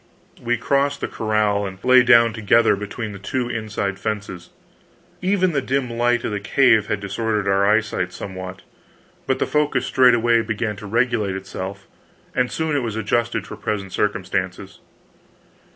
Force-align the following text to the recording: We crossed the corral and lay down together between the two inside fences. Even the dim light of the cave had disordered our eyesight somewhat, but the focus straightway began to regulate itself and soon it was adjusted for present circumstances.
We 0.41 0.57
crossed 0.57 0.99
the 0.99 1.07
corral 1.07 1.67
and 1.67 1.77
lay 1.83 2.01
down 2.01 2.33
together 2.33 2.75
between 2.75 3.11
the 3.11 3.19
two 3.19 3.47
inside 3.49 3.99
fences. 3.99 4.49
Even 5.21 5.51
the 5.51 5.61
dim 5.61 5.91
light 5.91 6.23
of 6.23 6.31
the 6.31 6.39
cave 6.39 6.87
had 6.87 6.99
disordered 6.99 7.47
our 7.47 7.67
eyesight 7.67 8.11
somewhat, 8.11 8.63
but 9.27 9.37
the 9.37 9.45
focus 9.45 9.85
straightway 9.85 10.41
began 10.41 10.75
to 10.77 10.87
regulate 10.87 11.35
itself 11.35 11.85
and 12.33 12.51
soon 12.51 12.75
it 12.75 12.79
was 12.79 12.95
adjusted 12.95 13.45
for 13.45 13.55
present 13.55 13.93
circumstances. 13.93 14.79